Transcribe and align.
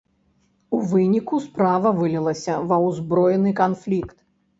У 0.77 0.77
выніку 0.93 1.39
справа 1.47 1.91
вылілася 1.99 2.55
ва 2.71 2.79
ўзброены 2.87 3.53
канфлікт. 3.61 4.17